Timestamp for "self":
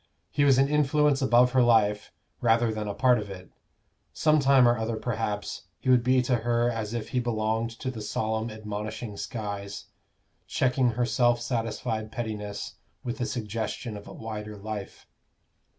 11.05-11.39